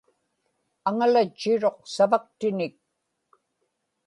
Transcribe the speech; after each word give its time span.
aŋalatchiruq 0.89 1.77
savaktinik 1.93 2.75